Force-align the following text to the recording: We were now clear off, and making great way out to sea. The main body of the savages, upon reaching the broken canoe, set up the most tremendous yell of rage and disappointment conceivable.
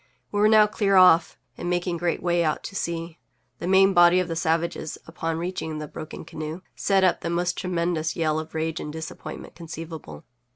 We 0.31 0.39
were 0.39 0.49
now 0.49 0.65
clear 0.65 0.95
off, 0.95 1.37
and 1.59 1.69
making 1.69 1.97
great 1.97 2.23
way 2.23 2.43
out 2.43 2.63
to 2.63 2.75
sea. 2.75 3.19
The 3.59 3.67
main 3.67 3.93
body 3.93 4.19
of 4.19 4.27
the 4.27 4.35
savages, 4.35 4.97
upon 5.05 5.37
reaching 5.37 5.77
the 5.77 5.87
broken 5.87 6.25
canoe, 6.25 6.61
set 6.75 7.03
up 7.03 7.21
the 7.21 7.29
most 7.29 7.55
tremendous 7.55 8.15
yell 8.15 8.39
of 8.39 8.55
rage 8.55 8.79
and 8.79 8.91
disappointment 8.91 9.53
conceivable. 9.53 10.23